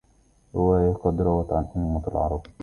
[0.55, 2.41] رواية قد روت عن أمة العرب